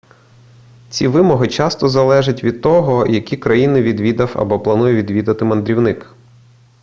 [0.89, 6.11] ці вимоги часто залежать від того які країни відвідав або планує відвідати мандрівник